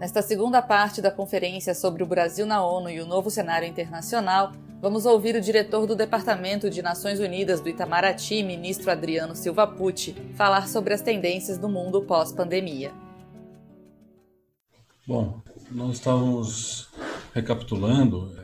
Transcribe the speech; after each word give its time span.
Nesta 0.00 0.22
segunda 0.22 0.62
parte 0.62 1.02
da 1.02 1.10
conferência 1.10 1.74
sobre 1.74 2.02
o 2.02 2.06
Brasil 2.06 2.46
na 2.46 2.64
ONU 2.64 2.88
e 2.88 3.02
o 3.02 3.06
novo 3.06 3.30
cenário 3.30 3.68
internacional, 3.68 4.50
vamos 4.80 5.04
ouvir 5.04 5.36
o 5.36 5.42
diretor 5.42 5.86
do 5.86 5.94
Departamento 5.94 6.70
de 6.70 6.80
Nações 6.80 7.20
Unidas 7.20 7.60
do 7.60 7.68
Itamaraty, 7.68 8.42
ministro 8.42 8.90
Adriano 8.90 9.36
Silva 9.36 9.66
Pucci, 9.66 10.14
falar 10.36 10.68
sobre 10.68 10.94
as 10.94 11.02
tendências 11.02 11.58
do 11.58 11.68
mundo 11.68 12.00
pós-pandemia. 12.00 12.94
Bom, 15.06 15.42
nós 15.70 15.96
estávamos 15.96 16.88
recapitulando 17.34 18.34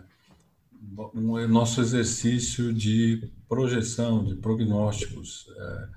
um 1.15 1.49
nosso 1.49 1.81
exercício 1.81 2.71
de 2.71 3.33
projeção, 3.49 4.23
de 4.23 4.35
prognósticos 4.35 5.47
é, 5.57 5.89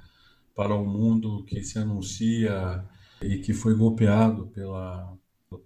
para 0.55 0.73
o 0.73 0.85
mundo 0.85 1.43
que 1.43 1.62
se 1.63 1.77
anuncia 1.77 2.81
e 3.21 3.39
que 3.39 3.51
foi 3.51 3.76
golpeado 3.76 4.48
pela 4.48 5.18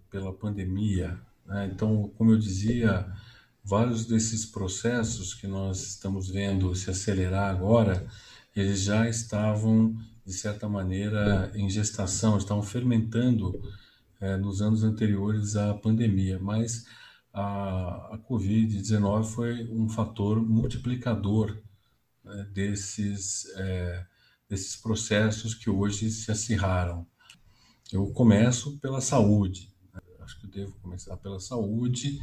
pela 0.10 0.34
pandemia. 0.34 1.20
Né? 1.46 1.70
Então, 1.74 2.12
como 2.18 2.32
eu 2.32 2.38
dizia, 2.38 3.06
vários 3.64 4.06
desses 4.06 4.46
processos 4.46 5.34
que 5.34 5.48
nós 5.48 5.82
estamos 5.82 6.30
vendo 6.30 6.74
se 6.76 6.90
acelerar 6.90 7.50
agora, 7.50 8.06
eles 8.56 8.82
já 8.82 9.10
estavam, 9.10 9.98
de 10.26 10.34
certa 10.34 10.70
maneira, 10.70 11.52
em 11.56 11.70
gestação, 11.70 12.38
estavam 12.38 12.64
fermentando 12.64 13.60
é, 14.22 14.38
nos 14.38 14.62
anos 14.62 14.84
anteriores 14.84 15.56
à 15.56 15.74
pandemia, 15.74 16.40
mas 16.40 16.86
a, 17.34 18.14
a 18.14 18.20
Covid-19 18.30 19.24
foi 19.26 19.68
um 19.70 19.90
fator 19.90 20.42
multiplicador 20.42 21.58
né, 22.24 22.48
desses, 22.54 23.48
é, 23.58 24.06
desses 24.48 24.76
processos 24.76 25.56
que 25.56 25.70
hoje 25.70 26.10
se 26.12 26.32
acirraram. 26.32 27.06
Eu 27.92 28.08
começo 28.12 28.78
pela 28.80 29.02
saúde 29.02 29.73
acho 30.24 30.40
que 30.40 30.48
devo 30.48 30.74
começar 30.82 31.18
pela 31.18 31.40
saúde 31.40 32.20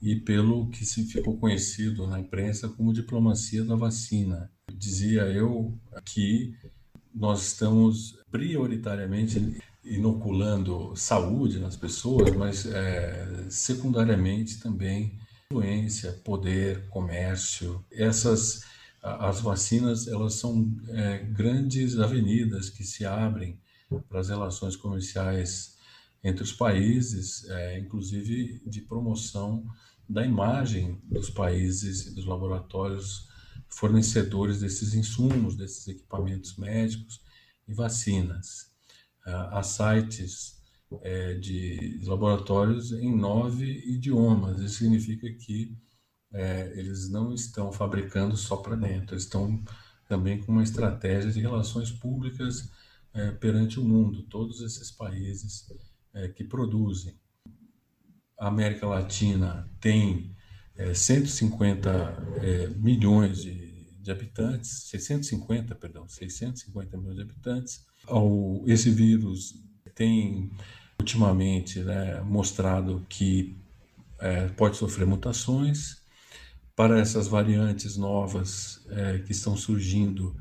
e 0.00 0.16
pelo 0.16 0.68
que 0.68 0.84
se 0.84 1.04
ficou 1.04 1.36
conhecido 1.38 2.06
na 2.06 2.20
imprensa 2.20 2.68
como 2.68 2.92
diplomacia 2.92 3.64
da 3.64 3.74
vacina. 3.74 4.50
Dizia 4.72 5.22
eu 5.22 5.78
que 6.04 6.54
nós 7.14 7.46
estamos 7.46 8.18
prioritariamente 8.30 9.58
inoculando 9.84 10.94
saúde 10.96 11.58
nas 11.58 11.76
pessoas, 11.76 12.34
mas 12.34 12.66
é, 12.66 13.46
secundariamente 13.48 14.58
também 14.58 15.18
influência, 15.50 16.12
poder, 16.24 16.88
comércio. 16.88 17.84
Essas 17.90 18.64
as 19.04 19.40
vacinas 19.40 20.08
elas 20.08 20.34
são 20.34 20.74
é, 20.88 21.18
grandes 21.18 21.98
avenidas 21.98 22.70
que 22.70 22.82
se 22.82 23.04
abrem 23.04 23.60
para 24.08 24.20
as 24.20 24.30
relações 24.30 24.76
comerciais 24.76 25.73
entre 26.24 26.42
os 26.42 26.52
países, 26.52 27.44
é, 27.50 27.78
inclusive 27.78 28.62
de 28.66 28.80
promoção 28.80 29.64
da 30.08 30.24
imagem 30.24 30.98
dos 31.04 31.30
países 31.30 32.06
e 32.06 32.14
dos 32.14 32.24
laboratórios 32.24 33.28
fornecedores 33.68 34.60
desses 34.60 34.94
insumos, 34.94 35.56
desses 35.56 35.86
equipamentos 35.86 36.56
médicos 36.56 37.20
e 37.68 37.74
vacinas. 37.74 38.72
Há 39.24 39.62
sites 39.62 40.62
é, 41.02 41.34
de 41.34 42.00
laboratórios 42.04 42.92
em 42.92 43.14
nove 43.14 43.82
idiomas. 43.86 44.60
Isso 44.60 44.78
significa 44.78 45.32
que 45.32 45.76
é, 46.32 46.72
eles 46.76 47.08
não 47.10 47.32
estão 47.32 47.72
fabricando 47.72 48.36
só 48.36 48.56
para 48.56 48.76
dentro, 48.76 49.14
eles 49.14 49.24
estão 49.24 49.62
também 50.08 50.40
com 50.40 50.52
uma 50.52 50.62
estratégia 50.62 51.32
de 51.32 51.40
relações 51.40 51.90
públicas 51.90 52.70
é, 53.14 53.30
perante 53.30 53.80
o 53.80 53.84
mundo. 53.84 54.24
Todos 54.24 54.60
esses 54.60 54.90
países 54.90 55.66
é, 56.14 56.28
que 56.28 56.44
produzem. 56.44 57.14
A 58.38 58.48
América 58.48 58.86
Latina 58.86 59.68
tem 59.80 60.34
é, 60.76 60.94
150 60.94 61.90
é, 62.40 62.68
milhões 62.68 63.42
de, 63.42 63.84
de, 64.00 64.10
habitantes, 64.10 64.84
650, 64.88 65.74
perdão, 65.74 66.08
650 66.08 66.96
milhões 66.96 67.16
de 67.16 67.22
habitantes. 67.22 67.86
Ao, 68.06 68.62
esse 68.66 68.90
vírus 68.90 69.54
tem 69.94 70.50
ultimamente 70.98 71.80
né, 71.80 72.20
mostrado 72.20 73.04
que 73.08 73.56
é, 74.18 74.48
pode 74.48 74.76
sofrer 74.76 75.06
mutações. 75.06 76.02
Para 76.76 76.98
essas 76.98 77.28
variantes 77.28 77.96
novas 77.96 78.84
é, 78.90 79.18
que 79.20 79.30
estão 79.30 79.56
surgindo, 79.56 80.36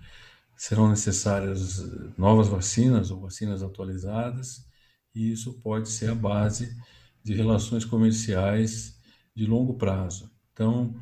serão 0.58 0.90
necessárias 0.90 1.80
novas 2.18 2.48
vacinas 2.48 3.12
ou 3.12 3.20
vacinas 3.20 3.62
atualizadas 3.62 4.66
e 5.14 5.32
isso 5.32 5.54
pode 5.62 5.90
ser 5.90 6.10
a 6.10 6.16
base 6.16 6.76
de 7.24 7.34
relações 7.34 7.86
comerciais 7.86 8.98
de 9.36 9.46
longo 9.46 9.76
prazo. 9.76 10.32
Então, 10.52 10.96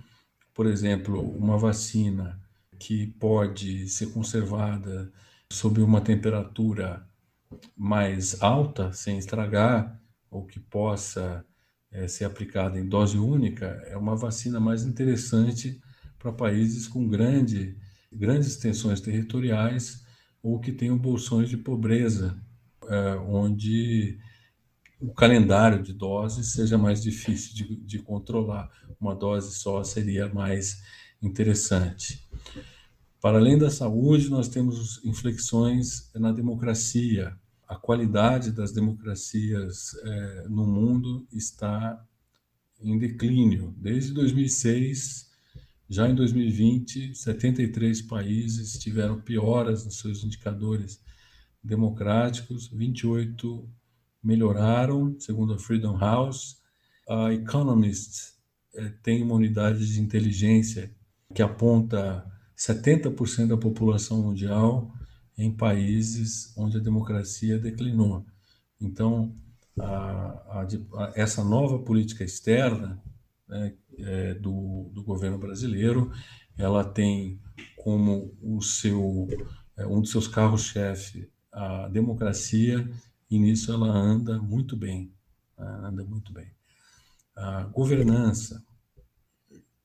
por 0.54 0.66
exemplo, 0.66 1.22
uma 1.38 1.58
vacina 1.58 2.40
que 2.78 3.08
pode 3.08 3.88
ser 3.88 4.08
conservada 4.08 5.12
sob 5.52 5.82
uma 5.82 6.02
temperatura 6.02 7.06
mais 7.76 8.42
alta, 8.42 8.92
sem 8.94 9.18
estragar, 9.18 10.00
ou 10.30 10.46
que 10.46 10.60
possa 10.60 11.46
é, 11.92 12.08
ser 12.08 12.24
aplicada 12.26 12.80
em 12.80 12.88
dose 12.88 13.18
única, 13.18 13.66
é 13.88 13.98
uma 13.98 14.16
vacina 14.16 14.60
mais 14.60 14.84
interessante 14.84 15.82
para 16.18 16.32
países 16.32 16.88
com 16.88 17.08
grande, 17.08 17.78
grandes 18.12 18.48
extensões 18.48 19.02
territoriais 19.02 20.06
ou 20.42 20.60
que 20.60 20.72
tenham 20.72 20.98
bolsões 20.98 21.50
de 21.50 21.58
pobreza 21.58 22.40
é, 22.88 23.16
onde 23.16 24.18
o 25.00 25.14
calendário 25.14 25.82
de 25.82 25.94
doses 25.94 26.54
seja 26.54 26.78
mais 26.78 27.02
difícil 27.02 27.56
de, 27.56 27.76
de 27.76 28.00
controlar. 28.00 28.70
Uma 29.00 29.16
dose 29.16 29.56
só 29.56 29.84
seria 29.84 30.32
mais 30.32 30.84
interessante. 31.22 32.28
Para 33.20 33.38
além 33.38 33.58
da 33.58 33.70
saúde, 33.70 34.30
nós 34.30 34.48
temos 34.48 35.04
inflexões 35.04 36.12
na 36.16 36.32
democracia. 36.32 37.36
A 37.68 37.76
qualidade 37.76 38.52
das 38.52 38.72
democracias 38.72 39.94
é, 40.04 40.48
no 40.50 40.66
mundo 40.66 41.28
está 41.32 42.04
em 42.80 42.98
declínio. 42.98 43.74
Desde 43.78 44.14
2006, 44.14 45.32
já 45.88 46.10
em 46.10 46.16
2020, 46.16 47.16
73 47.16 48.02
países 48.04 48.78
tiveram 48.80 49.22
pioras 49.22 49.86
nos 49.86 50.00
seus 50.00 50.24
indicadores 50.24 51.00
democráticos, 51.64 52.68
28 52.68 53.70
melhoraram, 54.24 55.16
segundo 55.20 55.54
a 55.54 55.60
Freedom 55.60 55.98
House. 55.98 56.58
A 57.08 57.34
Economist 57.34 58.34
eh, 58.76 58.94
tem 59.04 59.24
uma 59.24 59.36
unidade 59.36 59.86
de 59.92 60.00
inteligência 60.00 60.94
que 61.34 61.42
aponta 61.42 62.26
70% 62.58 63.48
da 63.48 63.58
população 63.58 64.22
mundial 64.22 64.92
em 65.38 65.52
países 65.52 66.54
onde 66.58 66.78
a 66.78 66.82
democracia 66.82 67.58
declinou. 67.58 68.26
Então, 68.80 69.36
a, 69.80 69.86
a, 69.86 70.62
a, 70.62 71.14
essa 71.16 71.44
nova 71.44 71.80
política 71.80 72.24
externa 72.24 73.02
né, 73.48 73.74
é, 73.98 74.34
do, 74.36 74.92
do, 74.94 75.04
governo 75.04 75.38
brasileiro, 75.38 76.12
ela 76.58 76.84
tem 76.84 77.40
como 77.78 78.36
o 78.42 78.62
seu 78.62 79.28
é, 79.78 79.86
um 79.86 80.02
dos 80.02 80.12
seus 80.12 80.28
carros-chefe 80.28 81.31
a 81.52 81.88
democracia 81.90 82.90
e 83.30 83.40
nisso 83.40 83.72
ela 83.72 83.88
anda 83.88 84.40
muito 84.40 84.76
bem, 84.76 85.12
né? 85.58 85.82
anda 85.84 86.04
muito 86.04 86.32
bem. 86.32 86.48
A 87.36 87.64
governança, 87.64 88.64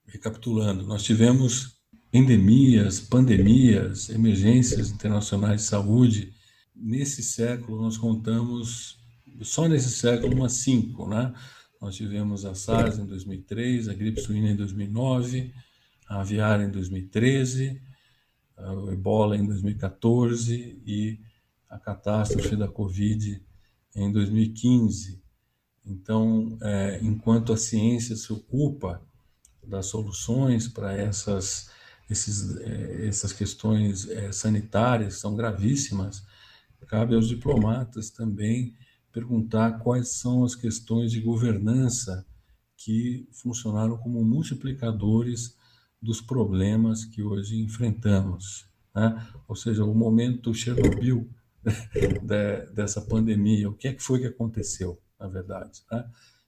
recapitulando, 0.06 0.87
nós 0.87 1.03
tivemos 1.03 1.76
endemias, 2.12 3.00
pandemias, 3.00 4.08
emergências 4.08 4.90
internacionais 4.90 5.62
de 5.62 5.67
saúde. 5.69 6.35
Nesse 6.75 7.23
século 7.23 7.82
nós 7.82 7.96
contamos, 7.96 8.99
só 9.43 9.69
nesse 9.69 9.90
século, 9.90 10.35
umas 10.35 10.55
cinco, 10.55 11.08
né? 11.08 11.32
Nós 11.81 11.94
tivemos 11.94 12.44
a 12.44 12.55
SARS 12.55 12.99
em 12.99 13.06
2003, 13.06 13.88
a 13.88 13.94
gripe 13.94 14.20
suína 14.20 14.50
em 14.50 14.56
2009, 14.56 15.52
a 16.08 16.20
aviária 16.20 16.64
em 16.64 16.70
2013, 16.70 17.81
o 18.58 18.90
ebola 18.90 19.37
em 19.37 19.46
2014 19.46 20.81
e 20.87 21.20
a 21.76 21.78
catástrofe 21.78 22.56
da 22.56 22.67
Covid 22.67 23.43
em 23.94 24.11
2015. 24.11 25.23
Então, 25.84 26.58
é, 26.62 26.99
enquanto 27.02 27.52
a 27.52 27.56
ciência 27.56 28.17
se 28.17 28.32
ocupa 28.32 29.00
das 29.62 29.87
soluções 29.87 30.69
para 30.69 30.93
essas, 30.94 31.70
é, 32.11 33.06
essas 33.06 33.32
questões 33.32 34.08
é, 34.08 34.32
sanitárias, 34.32 35.14
que 35.14 35.20
são 35.20 35.37
gravíssimas, 35.37 36.25
cabe 36.88 37.14
aos 37.14 37.28
diplomatas 37.28 38.11
também 38.11 38.75
perguntar 39.12 39.78
quais 39.78 40.08
são 40.08 40.44
as 40.44 40.55
questões 40.55 41.11
de 41.11 41.20
governança 41.20 42.26
que 42.76 43.28
funcionaram 43.32 43.96
como 43.96 44.23
multiplicadores 44.23 45.56
dos 46.00 46.20
problemas 46.20 47.05
que 47.05 47.23
hoje 47.23 47.61
enfrentamos. 47.61 48.67
Né? 48.94 49.26
Ou 49.49 49.56
seja, 49.56 49.84
o 49.84 49.94
momento 49.94 50.55
Chernobyl 50.55 51.28
de, 52.22 52.66
dessa 52.72 53.00
pandemia. 53.00 53.68
O 53.68 53.74
que 53.74 53.88
é 53.88 53.92
que 53.92 54.02
foi 54.02 54.20
que 54.20 54.26
aconteceu? 54.26 55.00
na 55.18 55.28
verdade. 55.28 55.82
Né? 55.90 56.04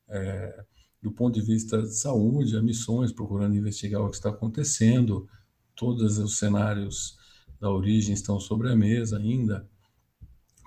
É, 0.08 0.64
do 1.02 1.12
ponto 1.12 1.34
de 1.34 1.46
vista 1.46 1.80
de 1.80 1.94
saúde, 1.94 2.56
há 2.56 2.62
missões 2.62 3.12
procurando 3.12 3.56
investigar 3.56 4.02
o 4.02 4.10
que 4.10 4.16
está 4.16 4.30
acontecendo, 4.30 5.28
todos 5.74 6.18
os 6.18 6.38
cenários 6.38 7.16
da 7.60 7.70
origem 7.70 8.14
estão 8.14 8.38
sobre 8.38 8.70
a 8.70 8.76
mesa 8.76 9.18
ainda, 9.18 9.68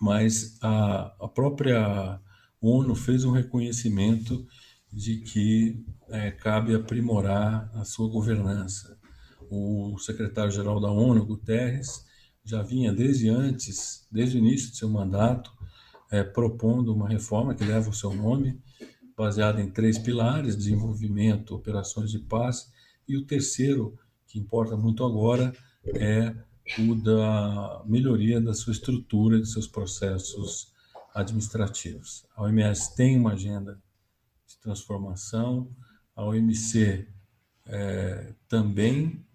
mas 0.01 0.57
a, 0.61 1.15
a 1.19 1.27
própria 1.27 2.19
ONU 2.61 2.95
fez 2.95 3.23
um 3.23 3.31
reconhecimento 3.31 4.45
de 4.91 5.17
que 5.17 5.85
é, 6.09 6.31
cabe 6.31 6.75
aprimorar 6.75 7.69
a 7.75 7.85
sua 7.85 8.09
governança. 8.09 8.97
O 9.49 9.97
secretário-geral 9.99 10.79
da 10.79 10.89
ONU, 10.89 11.25
Guterres, 11.25 12.05
já 12.43 12.61
vinha 12.61 12.91
desde 12.91 13.29
antes, 13.29 14.07
desde 14.11 14.37
o 14.37 14.39
início 14.39 14.71
de 14.71 14.77
seu 14.77 14.89
mandato, 14.89 15.51
é, 16.09 16.23
propondo 16.23 16.93
uma 16.93 17.07
reforma 17.07 17.55
que 17.55 17.63
leva 17.63 17.89
o 17.89 17.93
seu 17.93 18.13
nome, 18.13 18.59
baseada 19.15 19.61
em 19.61 19.69
três 19.69 19.97
pilares: 19.97 20.57
desenvolvimento, 20.57 21.55
operações 21.55 22.11
de 22.11 22.19
paz, 22.19 22.71
e 23.07 23.15
o 23.15 23.25
terceiro, 23.25 23.97
que 24.27 24.39
importa 24.39 24.75
muito 24.75 25.03
agora, 25.03 25.53
é 25.95 26.35
o 26.79 26.95
da 26.95 27.83
melhoria 27.85 28.39
da 28.39 28.53
sua 28.53 28.71
estrutura, 28.71 29.39
de 29.39 29.47
seus 29.47 29.67
processos 29.67 30.71
administrativos. 31.13 32.25
A 32.35 32.43
OMS 32.43 32.95
tem 32.95 33.17
uma 33.17 33.33
agenda 33.33 33.81
de 34.47 34.57
transformação, 34.59 35.69
a 36.15 36.23
OMC 36.25 37.07
é, 37.65 38.33
também 38.47 39.25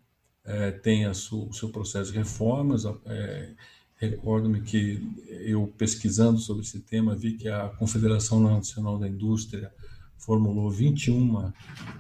é, 0.47 0.71
tem 0.71 1.07
o 1.07 1.15
seu 1.15 1.69
processo 1.71 2.13
de 2.13 2.19
reformas. 2.19 2.85
É, 3.05 3.55
Recordo-me 3.99 4.61
que 4.61 5.03
eu, 5.27 5.67
pesquisando 5.69 6.39
sobre 6.39 6.63
esse 6.63 6.81
tema, 6.81 7.17
vi 7.17 7.33
que 7.33 7.49
a 7.49 7.71
Confederação 7.71 8.39
Nacional 8.41 8.99
da 8.99 9.09
Indústria 9.09 9.73
formulou 10.19 10.71
21 10.71 11.51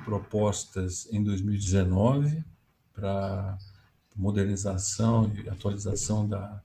propostas 0.04 1.10
em 1.10 1.25
2019 1.25 2.44
para 2.93 3.56
modernização 4.14 5.32
e 5.34 5.49
atualização 5.49 6.28
da 6.28 6.62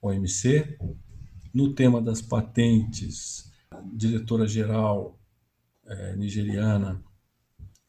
OMC. 0.00 0.78
No 1.52 1.74
tema 1.74 2.00
das 2.00 2.22
patentes, 2.22 3.50
a 3.72 3.80
diretora-geral 3.80 5.18
é, 5.86 6.14
nigeriana 6.14 7.02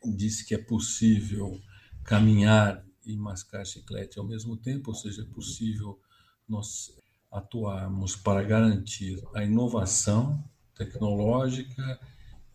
disse 0.03 0.43
que 0.43 0.55
é 0.55 0.57
possível 0.57 1.59
caminhar 2.03 2.83
e 3.11 3.17
mascar 3.17 3.65
chiclete 3.65 4.19
ao 4.19 4.25
mesmo 4.25 4.55
tempo, 4.55 4.91
ou 4.91 4.95
seja, 4.95 5.21
é 5.23 5.25
possível 5.25 5.99
nós 6.47 6.91
atuarmos 7.31 8.15
para 8.15 8.43
garantir 8.43 9.21
a 9.35 9.43
inovação 9.43 10.43
tecnológica 10.75 11.99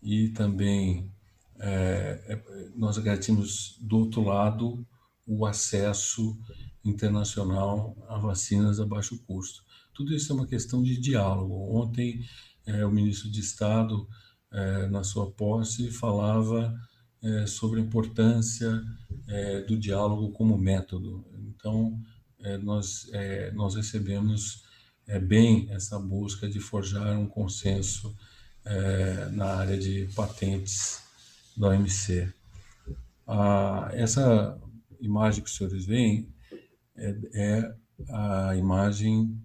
e 0.01 0.29
também 0.29 1.11
é, 1.59 2.21
é, 2.27 2.69
nós 2.75 2.97
garantimos 2.97 3.77
do 3.79 3.99
outro 3.99 4.23
lado 4.23 4.85
o 5.25 5.45
acesso 5.45 6.37
internacional 6.83 7.95
a 8.07 8.17
vacinas 8.17 8.79
a 8.79 8.85
baixo 8.85 9.17
custo. 9.25 9.63
Tudo 9.93 10.13
isso 10.13 10.31
é 10.31 10.35
uma 10.35 10.45
questão 10.45 10.83
de 10.83 10.97
diálogo. 10.97 11.75
Ontem 11.75 12.25
é, 12.65 12.85
o 12.85 12.91
ministro 12.91 13.31
de 13.31 13.39
Estado, 13.39 14.07
é, 14.51 14.87
na 14.87 15.03
sua 15.03 15.31
posse, 15.31 15.89
falava 15.89 16.77
é, 17.25 17.47
sobre 17.47 17.79
a 17.79 17.83
importância 17.83 18.83
é, 19.27 19.61
do 19.61 19.75
diálogo 19.75 20.31
como 20.31 20.57
método. 20.57 21.25
Então, 21.33 21.99
é, 22.39 22.57
nós, 22.57 23.09
é, 23.11 23.51
nós 23.51 23.73
recebemos 23.73 24.63
é, 25.07 25.19
bem 25.19 25.67
essa 25.71 25.99
busca 25.99 26.47
de 26.47 26.59
forjar 26.59 27.17
um 27.17 27.27
consenso 27.27 28.15
é, 28.63 29.29
na 29.29 29.55
área 29.55 29.77
de 29.77 30.07
patentes 30.15 31.01
da 31.57 31.69
OMC. 31.69 32.31
Essa 33.93 34.59
imagem 35.01 35.43
que 35.43 35.49
os 35.49 35.55
senhores 35.55 35.85
veem 35.85 36.29
é 37.33 37.73
a 38.09 38.55
imagem 38.55 39.41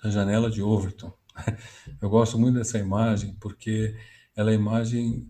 da 0.00 0.10
janela 0.10 0.48
de 0.48 0.62
Overton. 0.62 1.12
Eu 2.00 2.08
gosto 2.08 2.38
muito 2.38 2.56
dessa 2.56 2.78
imagem 2.78 3.34
porque 3.40 3.96
ela 4.36 4.50
é 4.50 4.52
a 4.52 4.56
imagem 4.56 5.28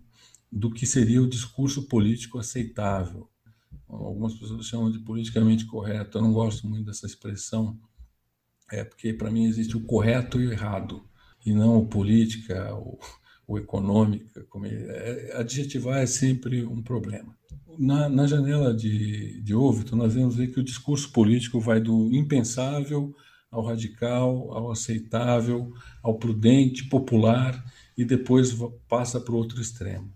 do 0.50 0.70
que 0.70 0.87
seria 0.87 1.23
o 1.23 1.29
discurso 1.29 1.87
político 1.88 2.38
aceitável 2.38 3.31
algumas 3.97 4.35
pessoas 4.35 4.67
chamam 4.67 4.91
de 4.91 4.99
politicamente 5.00 5.67
correto. 5.67 6.19
Eu 6.19 6.23
não 6.23 6.32
gosto 6.32 6.67
muito 6.67 6.87
dessa 6.87 7.06
expressão, 7.06 7.79
é 8.70 8.85
porque 8.85 9.12
para 9.12 9.31
mim 9.31 9.44
existe 9.44 9.76
o 9.76 9.85
correto 9.85 10.41
e 10.41 10.47
o 10.47 10.52
errado, 10.52 11.05
e 11.44 11.52
não 11.52 11.79
o 11.79 11.87
política 11.87 12.73
ou, 12.75 12.99
ou 13.47 13.58
econômica. 13.58 14.47
É, 14.64 15.31
é, 15.32 15.37
adjetivar 15.37 15.99
é 15.99 16.06
sempre 16.06 16.64
um 16.64 16.82
problema. 16.82 17.37
Na, 17.79 18.08
na 18.08 18.26
janela 18.26 18.75
de, 18.75 19.41
de 19.43 19.55
Overton, 19.55 19.96
nós 19.96 20.14
vemos 20.14 20.37
ver 20.37 20.49
que 20.49 20.61
o 20.61 20.64
discurso 20.64 21.11
político 21.12 21.61
vai 21.61 21.81
do 21.81 22.12
impensável 22.14 23.14
ao 23.50 23.64
radical, 23.64 24.53
ao 24.53 24.70
aceitável, 24.70 25.73
ao 26.03 26.19
prudente, 26.19 26.88
popular 26.88 27.64
e 27.96 28.05
depois 28.05 28.55
passa 28.88 29.20
para 29.20 29.35
o 29.35 29.37
outro 29.37 29.61
extremo. 29.61 30.12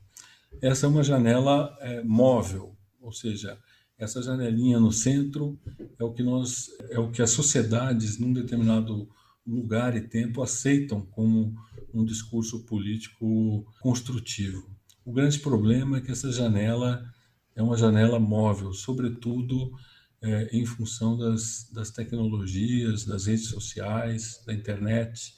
Essa 0.65 0.87
é 0.87 0.89
uma 0.89 1.03
janela 1.03 1.77
é, 1.79 2.03
móvel, 2.03 2.75
ou 2.99 3.13
seja, 3.13 3.59
essa 3.99 4.23
janelinha 4.23 4.81
no 4.81 4.91
centro 4.91 5.61
é 6.01 6.03
o 6.03 6.11
que 6.11 6.23
nós 6.23 6.71
é 6.89 6.99
o 6.99 7.11
que 7.11 7.21
as 7.21 7.33
sociedades 7.33 8.19
num 8.19 8.33
determinado 8.33 9.07
lugar 9.47 9.95
e 9.95 10.09
tempo 10.09 10.43
aceitam 10.43 11.03
como 11.03 11.55
um 11.93 12.03
discurso 12.03 12.65
político 12.65 13.67
construtivo. 13.79 14.67
O 15.05 15.13
grande 15.13 15.39
problema 15.39 15.99
é 15.99 16.01
que 16.01 16.11
essa 16.11 16.33
janela 16.33 17.05
é 17.55 17.63
uma 17.63 17.77
janela 17.77 18.19
móvel, 18.19 18.73
sobretudo 18.73 19.71
é, 20.23 20.49
em 20.51 20.65
função 20.65 21.19
das, 21.19 21.69
das 21.75 21.91
tecnologias, 21.91 23.05
das 23.05 23.27
redes 23.27 23.49
sociais, 23.49 24.43
da 24.47 24.55
internet. 24.55 25.35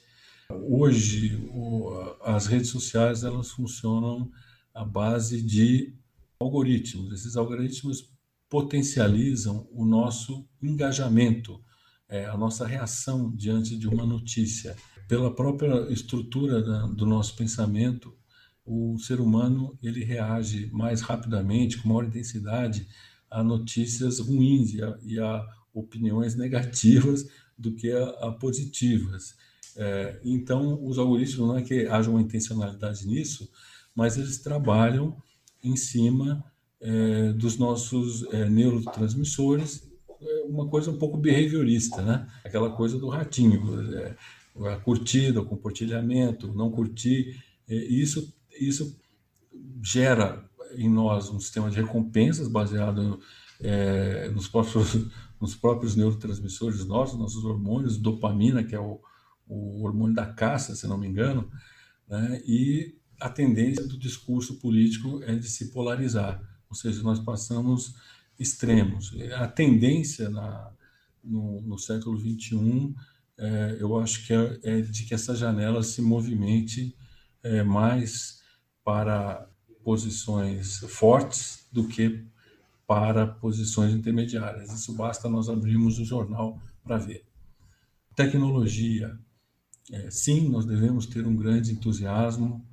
Hoje, 0.49 1.35
o, 1.53 2.15
as 2.23 2.47
redes 2.47 2.69
sociais 2.69 3.25
elas 3.25 3.51
funcionam 3.51 4.31
à 4.77 4.85
base 4.85 5.41
de 5.41 5.93
algoritmos. 6.39 7.11
Esses 7.11 7.35
algoritmos 7.35 8.13
potencializam 8.47 9.67
o 9.71 9.83
nosso 9.83 10.47
engajamento, 10.61 11.59
é, 12.07 12.25
a 12.25 12.37
nossa 12.37 12.65
reação 12.65 13.35
diante 13.35 13.75
de 13.75 13.87
uma 13.87 14.05
notícia. 14.05 14.75
Pela 15.07 15.33
própria 15.33 15.91
estrutura 15.91 16.61
da, 16.61 16.85
do 16.85 17.05
nosso 17.05 17.35
pensamento, 17.35 18.15
o 18.63 18.97
ser 18.99 19.19
humano 19.19 19.77
ele 19.81 20.03
reage 20.03 20.69
mais 20.71 21.01
rapidamente, 21.01 21.77
com 21.77 21.89
maior 21.89 22.05
intensidade, 22.05 22.87
a 23.31 23.43
notícias 23.43 24.19
ruins 24.19 24.73
e 24.73 24.83
a, 24.83 24.97
e 25.01 25.19
a 25.19 25.45
opiniões 25.73 26.35
negativas 26.35 27.27
do 27.57 27.73
que 27.73 27.91
a, 27.91 28.09
a 28.27 28.31
positivas. 28.31 29.35
É, 29.75 30.19
então, 30.23 30.83
os 30.85 30.97
algoritmos 30.97 31.47
não 31.47 31.57
é 31.57 31.63
que 31.63 31.87
haja 31.87 32.09
uma 32.09 32.21
intencionalidade 32.21 33.07
nisso, 33.07 33.49
mas 33.97 34.15
eles 34.15 34.37
trabalham 34.37 35.17
em 35.63 35.75
cima 35.75 36.45
é, 36.79 37.33
dos 37.33 37.57
nossos 37.57 38.31
é, 38.31 38.47
neurotransmissores, 38.47 39.89
é 40.21 40.43
uma 40.43 40.67
coisa 40.67 40.91
um 40.91 40.99
pouco 40.99 41.17
behaviorista, 41.17 42.03
né? 42.03 42.27
Aquela 42.45 42.69
coisa 42.69 42.99
do 42.99 43.09
ratinho, 43.09 43.59
é, 43.95 44.15
a 44.71 44.77
curtida, 44.77 45.41
o 45.41 45.45
compartilhamento, 45.45 46.53
não 46.53 46.69
curtir, 46.69 47.43
é, 47.67 47.73
isso, 47.73 48.31
isso 48.59 48.95
gera 49.83 50.47
em 50.75 50.87
nós 50.87 51.31
um 51.31 51.39
sistema 51.39 51.71
de 51.71 51.77
recompensas 51.77 52.47
baseado 52.47 53.19
é, 53.59 54.29
nos, 54.29 54.47
próprios, 54.47 55.07
nos 55.41 55.55
próprios 55.55 55.95
neurotransmissores 55.95 56.85
nossos, 56.85 57.17
nossos 57.17 57.43
hormônios, 57.43 57.97
dopamina, 57.97 58.63
que 58.63 58.75
é 58.75 58.79
o, 58.79 59.01
o 59.47 59.83
hormônio 59.83 60.13
da 60.13 60.27
caça, 60.27 60.75
se 60.75 60.85
não 60.85 60.99
me 60.99 61.07
engano, 61.07 61.49
né? 62.07 62.39
e 62.45 62.95
a 63.19 63.29
tendência 63.29 63.85
do 63.85 63.97
discurso 63.97 64.55
político 64.55 65.21
é 65.23 65.35
de 65.35 65.47
se 65.47 65.71
polarizar, 65.71 66.41
ou 66.69 66.75
seja, 66.75 67.01
nós 67.01 67.19
passamos 67.19 67.95
extremos. 68.39 69.13
A 69.35 69.47
tendência 69.47 70.29
na, 70.29 70.71
no, 71.23 71.61
no 71.61 71.77
século 71.77 72.19
XXI, 72.19 72.93
é, 73.37 73.77
eu 73.79 73.97
acho 73.99 74.25
que 74.25 74.33
é, 74.33 74.59
é, 74.63 74.81
de 74.81 75.05
que 75.05 75.13
essa 75.13 75.35
janela 75.35 75.83
se 75.83 76.01
movimente 76.01 76.95
é, 77.43 77.63
mais 77.63 78.41
para 78.83 79.47
posições 79.83 80.79
fortes 80.87 81.67
do 81.71 81.87
que 81.87 82.25
para 82.85 83.27
posições 83.27 83.93
intermediárias. 83.93 84.71
Isso 84.73 84.93
basta 84.93 85.29
nós 85.29 85.49
abrirmos 85.49 85.99
o 85.99 86.05
jornal 86.05 86.61
para 86.83 86.97
ver. 86.97 87.25
Tecnologia. 88.15 89.17
É, 89.91 90.09
sim, 90.09 90.49
nós 90.49 90.65
devemos 90.65 91.05
ter 91.05 91.25
um 91.25 91.35
grande 91.35 91.71
entusiasmo 91.71 92.65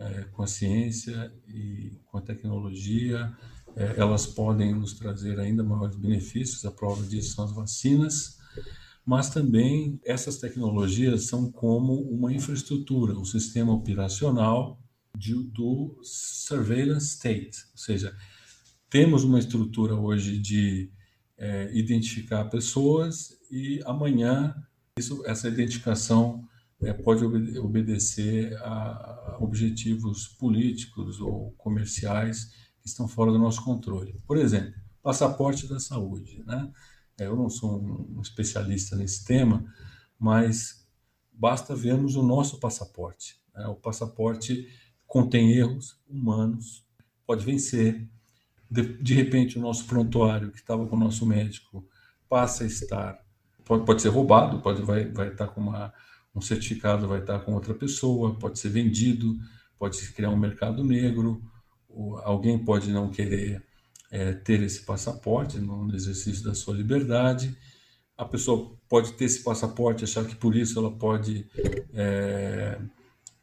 é, 0.00 0.24
com 0.32 0.42
a 0.42 0.46
ciência 0.46 1.32
e 1.46 2.00
com 2.06 2.18
a 2.18 2.22
tecnologia, 2.22 3.32
é, 3.76 3.94
elas 3.98 4.26
podem 4.26 4.74
nos 4.74 4.94
trazer 4.94 5.38
ainda 5.38 5.62
maiores 5.62 5.96
benefícios. 5.96 6.64
A 6.64 6.70
prova 6.70 7.06
disso 7.06 7.34
são 7.34 7.44
as 7.44 7.52
vacinas, 7.52 8.38
mas 9.04 9.30
também 9.30 10.00
essas 10.04 10.38
tecnologias 10.38 11.26
são 11.26 11.52
como 11.52 11.94
uma 12.10 12.32
infraestrutura, 12.32 13.18
um 13.18 13.24
sistema 13.24 13.72
operacional 13.72 14.80
de, 15.16 15.34
do 15.34 15.98
surveillance 16.02 17.14
state, 17.14 17.58
ou 17.72 17.78
seja, 17.78 18.16
temos 18.88 19.22
uma 19.22 19.38
estrutura 19.38 19.94
hoje 19.94 20.38
de 20.38 20.90
é, 21.36 21.70
identificar 21.72 22.44
pessoas 22.46 23.38
e 23.50 23.80
amanhã 23.84 24.54
isso, 24.98 25.22
essa 25.26 25.48
identificação 25.48 26.48
é, 26.82 26.92
pode 26.92 27.24
obede 27.24 27.58
obedecer 27.58 28.56
a 28.62 29.36
objetivos 29.40 30.28
políticos 30.28 31.20
ou 31.20 31.52
comerciais 31.52 32.52
que 32.80 32.88
estão 32.88 33.06
fora 33.06 33.30
do 33.30 33.38
nosso 33.38 33.62
controle. 33.62 34.18
Por 34.26 34.36
exemplo, 34.36 34.74
passaporte 35.02 35.68
da 35.68 35.78
saúde. 35.78 36.42
Né? 36.46 36.70
É, 37.18 37.26
eu 37.26 37.36
não 37.36 37.50
sou 37.50 37.82
um 37.82 38.20
especialista 38.20 38.96
nesse 38.96 39.24
tema, 39.24 39.64
mas 40.18 40.86
basta 41.32 41.74
vermos 41.74 42.16
o 42.16 42.22
nosso 42.22 42.58
passaporte. 42.58 43.40
Né? 43.54 43.66
O 43.66 43.74
passaporte 43.74 44.68
contém 45.06 45.52
erros 45.52 46.00
humanos, 46.08 46.86
pode 47.26 47.44
vencer. 47.44 48.08
De, 48.70 48.82
de 49.02 49.14
repente, 49.14 49.58
o 49.58 49.60
nosso 49.60 49.84
prontuário, 49.86 50.52
que 50.52 50.58
estava 50.58 50.86
com 50.86 50.94
o 50.94 51.00
nosso 51.00 51.26
médico, 51.26 51.84
passa 52.28 52.62
a 52.62 52.66
estar. 52.66 53.18
Pode, 53.64 53.84
pode 53.84 54.00
ser 54.00 54.10
roubado, 54.10 54.60
pode, 54.60 54.82
vai, 54.82 55.10
vai 55.10 55.28
estar 55.28 55.48
com 55.48 55.60
uma 55.60 55.92
um 56.34 56.40
certificado 56.40 57.08
vai 57.08 57.20
estar 57.20 57.40
com 57.40 57.54
outra 57.54 57.74
pessoa, 57.74 58.34
pode 58.34 58.58
ser 58.58 58.68
vendido, 58.68 59.36
pode 59.78 59.96
se 59.96 60.12
criar 60.12 60.30
um 60.30 60.36
mercado 60.36 60.84
negro, 60.84 61.42
alguém 62.22 62.58
pode 62.58 62.90
não 62.90 63.10
querer 63.10 63.64
é, 64.10 64.32
ter 64.32 64.62
esse 64.62 64.84
passaporte 64.84 65.58
no 65.58 65.94
exercício 65.94 66.44
da 66.44 66.54
sua 66.54 66.74
liberdade. 66.74 67.56
A 68.16 68.24
pessoa 68.24 68.76
pode 68.88 69.12
ter 69.14 69.24
esse 69.24 69.42
passaporte, 69.42 70.04
achar 70.04 70.24
que 70.24 70.36
por 70.36 70.54
isso 70.54 70.78
ela 70.78 70.90
pode 70.90 71.46
é, 71.94 72.80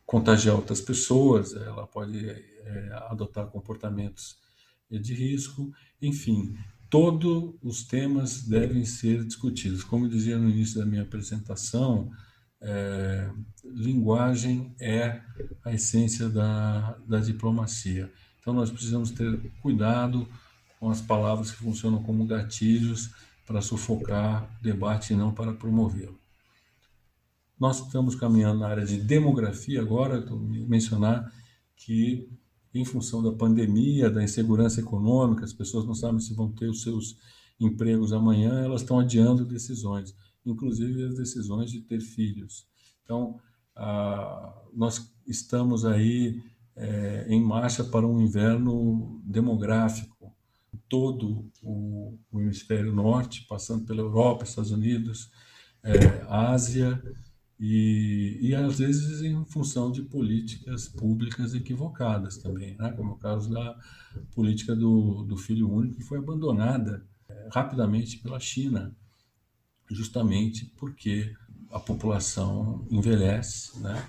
contagiar 0.06 0.56
outras 0.56 0.80
pessoas, 0.80 1.54
ela 1.54 1.88
pode 1.88 2.30
é, 2.30 2.90
adotar 3.10 3.48
comportamentos 3.48 4.38
de 4.90 5.14
risco, 5.14 5.70
enfim, 6.02 6.56
todos 6.90 7.56
os 7.62 7.84
temas 7.84 8.44
devem 8.44 8.86
ser 8.86 9.26
discutidos. 9.26 9.84
Como 9.84 10.08
dizia 10.08 10.38
no 10.38 10.50
início 10.50 10.80
da 10.80 10.86
minha 10.86 11.02
apresentação, 11.02 12.10
é, 12.62 13.30
linguagem 13.64 14.76
é 14.80 15.22
a 15.64 15.74
essência 15.74 16.30
da, 16.30 16.98
da 17.08 17.20
diplomacia. 17.20 18.12
Então, 18.40 18.54
nós 18.54 18.70
precisamos 18.70 19.12
ter 19.12 19.52
cuidado 19.62 20.28
com 20.80 20.90
as 20.90 21.02
palavras 21.02 21.52
que 21.52 21.58
funcionam 21.58 22.02
como 22.04 22.26
gatilhos 22.26 23.12
para 23.46 23.62
sufocar 23.62 24.58
o 24.60 24.64
debate 24.64 25.14
e 25.14 25.16
não 25.16 25.34
para 25.34 25.54
promovê-lo. 25.54 26.20
Nós 27.60 27.80
estamos 27.80 28.14
caminhando 28.14 28.60
na 28.60 28.68
área 28.68 28.86
de 28.86 28.98
demografia 28.98 29.82
agora, 29.82 30.20
estou 30.20 30.38
mencionar 30.40 31.32
que, 31.76 32.30
em 32.74 32.86
função 32.86 33.24
da 33.24 33.32
pandemia, 33.32 34.10
da 34.10 34.24
insegurança 34.24 34.80
econômica, 34.80 35.44
as 35.44 35.54
pessoas 35.54 35.86
não 35.86 35.96
sabem 35.96 36.20
se 36.20 36.36
vão 36.36 36.52
ter 36.52 36.68
os 36.68 36.84
seus 36.84 37.18
empregos 37.60 38.14
amanhã, 38.14 38.64
elas 38.64 38.82
estão 38.82 39.00
adiando 39.00 39.44
decisões 39.44 40.16
inclusive 40.52 41.04
as 41.04 41.16
decisões 41.16 41.72
de 41.72 41.82
ter 41.82 42.00
filhos. 42.00 42.68
Então, 43.04 43.40
nós 44.74 45.14
estamos 45.28 45.86
aí 45.86 46.42
é, 46.76 47.26
em 47.28 47.42
marcha 47.42 47.84
para 47.84 48.06
um 48.08 48.22
inverno 48.22 49.22
demográfico. 49.24 50.34
Todo 50.88 51.52
o, 51.62 52.18
hemisfério 52.34 52.94
norte, 52.94 53.46
passando 53.48 53.86
pela 53.86 54.00
Europa, 54.00 54.46
Estados 54.46 54.72
Unidos, 54.72 55.30
é, 55.84 55.92
Ásia, 56.30 57.02
e, 57.60 58.38
e 58.40 58.56
às 58.56 58.78
vezes 58.78 59.22
em 59.22 59.44
função 59.46 59.92
de 59.92 60.04
políticas 60.04 60.88
públicas 60.88 61.56
equivocadas 61.56 62.38
também, 62.38 62.78
né? 62.78 62.92
como 62.92 63.14
o 63.14 63.18
caso 63.18 63.50
da 63.50 63.76
política 64.34 64.76
do, 64.76 65.24
do 65.24 65.36
filho 65.36 65.70
único, 65.70 65.98
que 65.98 66.04
foi 66.04 66.20
abandonada 66.20 67.04
é, 67.28 67.50
rapidamente 67.52 68.20
pela 68.20 68.40
China 68.40 68.96
justamente 69.90 70.66
porque 70.78 71.34
a 71.72 71.80
população 71.80 72.86
envelhece, 72.90 73.80
né? 73.80 74.06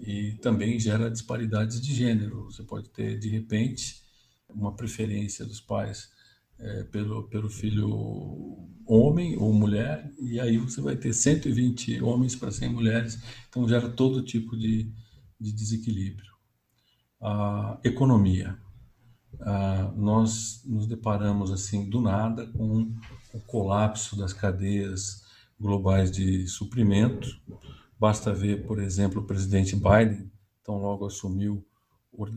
E 0.00 0.32
também 0.42 0.78
gera 0.78 1.10
disparidades 1.10 1.80
de 1.80 1.94
gênero. 1.94 2.44
Você 2.44 2.62
pode 2.62 2.88
ter, 2.90 3.18
de 3.18 3.28
repente, 3.28 4.02
uma 4.48 4.74
preferência 4.74 5.44
dos 5.44 5.60
pais 5.60 6.10
é, 6.58 6.84
pelo, 6.84 7.24
pelo 7.24 7.50
filho 7.50 8.68
homem 8.86 9.36
ou 9.36 9.52
mulher, 9.52 10.10
e 10.18 10.40
aí 10.40 10.58
você 10.58 10.80
vai 10.80 10.96
ter 10.96 11.12
120 11.12 12.02
homens 12.02 12.34
para 12.34 12.50
100 12.50 12.68
mulheres, 12.68 13.22
então 13.48 13.68
gera 13.68 13.88
todo 13.88 14.22
tipo 14.22 14.56
de, 14.56 14.92
de 15.40 15.52
desequilíbrio. 15.52 16.32
A 17.20 17.78
economia. 17.84 18.58
nós 19.96 20.62
nos 20.64 20.86
deparamos 20.86 21.50
assim 21.50 21.88
do 21.88 22.00
nada 22.00 22.46
com 22.48 22.92
o 23.32 23.40
colapso 23.40 24.16
das 24.16 24.32
cadeias 24.32 25.21
globais 25.60 26.10
de 26.10 26.46
suprimento. 26.46 27.40
Basta 27.98 28.32
ver, 28.32 28.66
por 28.66 28.80
exemplo, 28.80 29.22
o 29.22 29.26
presidente 29.26 29.76
Biden, 29.76 30.30
então 30.60 30.76
logo 30.78 31.06
assumiu, 31.06 31.64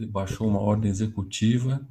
baixou 0.10 0.48
uma 0.48 0.60
ordem 0.60 0.90
executiva 0.90 1.86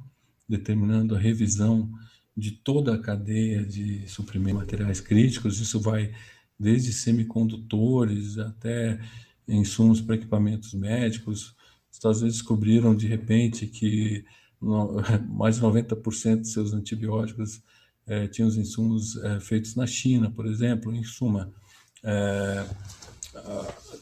determinando 0.47 1.15
a 1.15 1.19
revisão 1.19 1.91
de 2.35 2.51
toda 2.51 2.93
a 2.93 2.99
cadeia 2.99 3.65
de 3.65 4.07
suprimento 4.07 4.57
de 4.57 4.65
materiais 4.65 4.99
críticos. 4.99 5.59
Isso 5.59 5.79
vai 5.79 6.13
desde 6.59 6.93
semicondutores 6.93 8.37
até 8.37 8.99
insumos 9.47 10.01
para 10.01 10.15
equipamentos 10.15 10.73
médicos. 10.73 11.55
Os 11.89 11.97
Estados 11.97 12.19
Unidos 12.19 12.37
descobriram 12.37 12.95
de 12.95 13.07
repente 13.07 13.67
que 13.67 14.25
mais 15.29 15.57
de 15.57 15.61
90% 15.61 16.41
de 16.41 16.47
seus 16.49 16.73
antibióticos 16.73 17.61
é, 18.07 18.27
tinha 18.27 18.47
os 18.47 18.57
insumos 18.57 19.15
é, 19.17 19.39
feitos 19.39 19.75
na 19.75 19.87
China, 19.87 20.29
por 20.31 20.45
exemplo. 20.45 20.93
Em 20.93 21.03
suma, 21.03 21.51
é, 22.03 22.65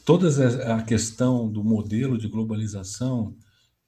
toda 0.04 0.28
a 0.74 0.82
questão 0.82 1.50
do 1.50 1.64
modelo 1.64 2.18
de 2.18 2.28
globalização 2.28 3.36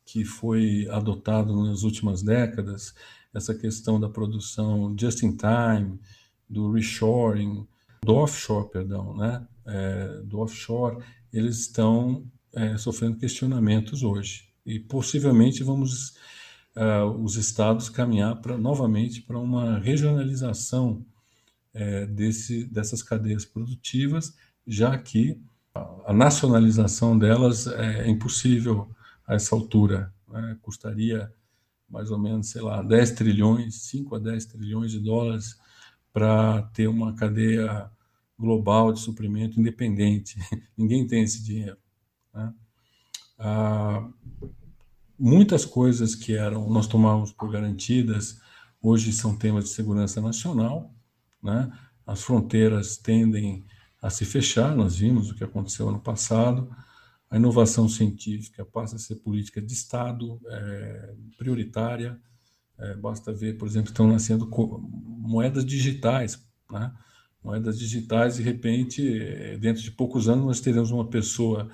que 0.04 0.24
foi 0.24 0.88
adotado 0.90 1.54
nas 1.64 1.82
últimas 1.82 2.22
décadas, 2.22 2.94
essa 3.34 3.54
questão 3.54 3.98
da 4.00 4.08
produção 4.08 4.94
just 4.98 5.22
in 5.22 5.36
time, 5.36 5.98
do 6.48 6.70
reshoring, 6.70 7.66
do 8.02 8.14
offshore, 8.14 8.70
perdão, 8.70 9.16
né? 9.16 9.46
É, 9.66 10.22
do 10.24 10.38
offshore, 10.38 11.02
eles 11.32 11.58
estão 11.58 12.24
é, 12.54 12.78
sofrendo 12.78 13.18
questionamentos 13.18 14.02
hoje. 14.02 14.44
E 14.64 14.78
possivelmente 14.78 15.62
vamos 15.62 16.14
uh, 16.76 17.10
os 17.22 17.36
estados 17.36 17.88
caminhar 17.88 18.36
pra, 18.40 18.56
novamente 18.56 19.22
para 19.22 19.38
uma 19.38 19.78
regionalização 19.78 21.04
é, 21.72 22.06
desse, 22.06 22.64
dessas 22.64 23.02
cadeias 23.02 23.44
produtivas, 23.44 24.34
já 24.66 24.96
que 24.96 25.40
a 26.06 26.12
nacionalização 26.12 27.18
delas 27.18 27.66
é 27.66 28.08
impossível 28.08 28.88
a 29.26 29.34
essa 29.34 29.54
altura. 29.54 30.12
Né? 30.28 30.56
Custaria 30.62 31.30
mais 31.88 32.10
ou 32.10 32.18
menos, 32.18 32.48
sei 32.48 32.62
lá, 32.62 32.82
10 32.82 33.12
trilhões, 33.12 33.74
5 33.82 34.16
a 34.16 34.18
10 34.18 34.46
trilhões 34.46 34.90
de 34.90 34.98
dólares 34.98 35.58
para 36.12 36.62
ter 36.72 36.88
uma 36.88 37.14
cadeia 37.14 37.90
global 38.38 38.92
de 38.92 39.00
suprimento 39.00 39.60
independente. 39.60 40.38
Ninguém 40.76 41.06
tem 41.06 41.22
esse 41.22 41.42
dinheiro. 41.42 41.76
Né? 42.34 42.54
Ah, 43.38 44.08
muitas 45.18 45.64
coisas 45.64 46.14
que 46.14 46.34
eram 46.34 46.68
nós 46.68 46.86
tomávamos 46.86 47.32
por 47.32 47.50
garantidas 47.50 48.40
hoje 48.82 49.12
são 49.12 49.36
temas 49.36 49.64
de 49.64 49.70
segurança 49.70 50.20
nacional, 50.20 50.94
né? 51.42 51.70
As 52.06 52.22
fronteiras 52.22 52.96
tendem 52.96 53.64
a 54.00 54.10
se 54.10 54.24
fechar, 54.24 54.76
nós 54.76 54.96
vimos 54.96 55.30
o 55.30 55.34
que 55.34 55.42
aconteceu 55.42 55.88
ano 55.88 55.98
passado. 55.98 56.70
A 57.28 57.36
inovação 57.36 57.88
científica 57.88 58.64
passa 58.64 58.94
a 58.94 58.98
ser 58.98 59.16
política 59.16 59.60
de 59.60 59.72
Estado 59.72 60.40
é, 60.46 61.14
prioritária. 61.36 62.20
É, 62.78 62.94
basta 62.94 63.32
ver, 63.32 63.58
por 63.58 63.66
exemplo, 63.66 63.90
estão 63.90 64.06
nascendo 64.06 64.48
moedas 64.94 65.64
digitais, 65.64 66.40
né? 66.70 66.92
moedas 67.42 67.76
digitais. 67.76 68.36
De 68.36 68.42
repente, 68.42 69.02
dentro 69.58 69.82
de 69.82 69.90
poucos 69.90 70.28
anos, 70.28 70.44
nós 70.44 70.60
teremos 70.60 70.92
uma 70.92 71.08
pessoa 71.08 71.68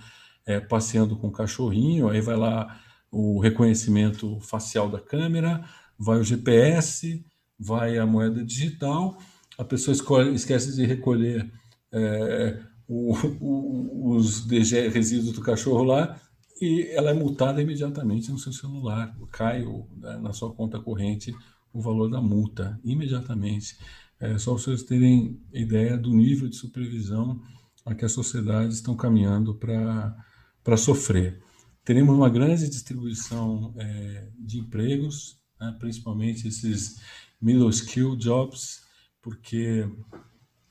é, 0.46 0.58
passeando 0.61 1.16
com 1.16 1.28
um 1.28 1.32
cachorrinho, 1.32 2.08
aí 2.08 2.22
vai 2.22 2.37
lá 2.37 2.80
o 3.12 3.38
reconhecimento 3.38 4.40
facial 4.40 4.88
da 4.88 4.99
câmera, 4.99 5.62
vai 5.99 6.19
o 6.19 6.25
GPS, 6.25 7.25
vai 7.59 7.99
a 7.99 8.07
moeda 8.07 8.42
digital, 8.42 9.19
a 9.59 9.64
pessoa 9.64 9.92
escolhe, 9.92 10.35
esquece 10.35 10.75
de 10.75 10.87
recolher 10.87 11.52
é, 11.92 12.59
o, 12.88 13.14
o, 13.38 14.16
os 14.16 14.47
DG, 14.47 14.88
resíduos 14.88 15.35
do 15.35 15.42
cachorro 15.42 15.85
lá 15.85 16.19
e 16.61 16.88
ela 16.92 17.11
é 17.11 17.14
multada 17.14 17.61
imediatamente 17.61 18.31
no 18.31 18.38
seu 18.38 18.52
celular. 18.52 19.14
Cai 19.31 19.64
o, 19.64 19.87
né, 19.97 20.16
na 20.19 20.33
sua 20.33 20.52
conta 20.54 20.81
corrente 20.81 21.35
o 21.73 21.81
valor 21.81 22.09
da 22.09 22.21
multa 22.21 22.81
imediatamente. 22.85 23.76
É 24.21 24.38
só 24.38 24.52
vocês 24.52 24.83
terem 24.85 25.40
ideia 25.52 25.99
do 25.99 26.14
nível 26.14 26.49
de 26.49 26.57
supervisão 26.57 27.40
a 27.85 27.95
que 27.95 28.04
as 28.04 28.12
sociedades 28.12 28.76
estão 28.76 28.95
caminhando 28.95 29.54
para 29.54 30.76
sofrer. 30.76 31.42
Teremos 31.85 32.15
uma 32.15 32.31
grande 32.31 32.69
distribuição 32.69 33.75
é, 33.77 34.29
de 34.39 34.59
empregos, 34.59 35.43
né, 35.61 35.75
principalmente 35.81 36.47
esses 36.47 37.01
middle 37.41 37.71
skill 37.71 38.15
jobs, 38.17 38.83
porque 39.21 39.89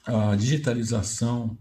a 0.06 0.36
digitalização 0.36 1.58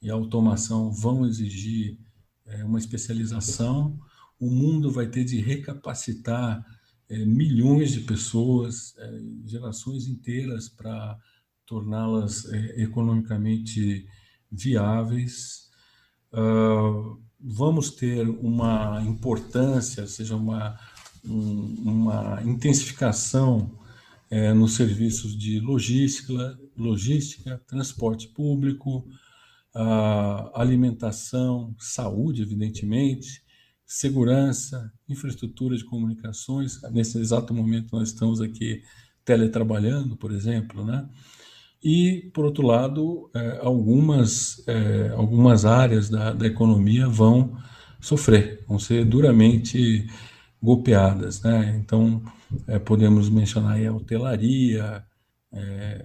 e 0.00 0.10
a 0.10 0.14
automação 0.14 0.90
vão 0.90 1.26
exigir 1.26 1.98
é, 2.46 2.64
uma 2.64 2.78
especialização. 2.78 3.98
O 4.40 4.50
mundo 4.50 4.90
vai 4.90 5.06
ter 5.06 5.24
de 5.24 5.38
recapacitar 5.40 6.64
é, 7.08 7.24
milhões 7.24 7.92
de 7.92 8.00
pessoas, 8.00 8.94
é, 8.98 9.20
gerações 9.44 10.06
inteiras, 10.06 10.68
para 10.68 11.18
torná-las 11.66 12.46
é, 12.46 12.82
economicamente 12.82 14.06
viáveis. 14.50 15.70
Uh, 16.32 17.22
vamos 17.44 17.90
ter 17.90 18.26
uma 18.26 19.02
importância, 19.06 20.06
seja 20.06 20.34
uma, 20.34 20.78
um, 21.24 21.74
uma 21.84 22.42
intensificação 22.42 23.78
é, 24.30 24.54
nos 24.54 24.74
serviços 24.74 25.36
de 25.36 25.60
logística, 25.60 26.58
logística, 26.76 27.62
transporte 27.66 28.28
público, 28.28 29.06
alimentação, 30.54 31.74
saúde, 31.78 32.42
evidentemente, 32.42 33.42
segurança, 33.84 34.92
infraestrutura 35.08 35.76
de 35.76 35.84
comunicações. 35.84 36.80
Nesse 36.92 37.18
exato 37.18 37.52
momento 37.52 37.96
nós 37.96 38.10
estamos 38.10 38.40
aqui 38.40 38.82
teletrabalhando, 39.24 40.16
por 40.16 40.32
exemplo, 40.32 40.84
né? 40.84 41.08
E, 41.84 42.30
por 42.32 42.46
outro 42.46 42.66
lado, 42.66 43.30
é, 43.34 43.58
algumas, 43.60 44.66
é, 44.66 45.10
algumas 45.10 45.66
áreas 45.66 46.08
da, 46.08 46.32
da 46.32 46.46
economia 46.46 47.06
vão 47.06 47.58
sofrer, 48.00 48.64
vão 48.66 48.78
ser 48.78 49.04
duramente 49.04 50.06
golpeadas. 50.62 51.42
Né? 51.42 51.78
Então, 51.78 52.22
é, 52.66 52.78
podemos 52.78 53.28
mencionar 53.28 53.78
a 53.84 53.92
hotelaria, 53.92 55.04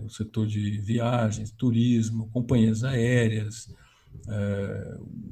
o 0.06 0.10
setor 0.10 0.46
de 0.46 0.78
viagens, 0.80 1.50
turismo, 1.50 2.30
companhias 2.30 2.84
aéreas, 2.84 3.74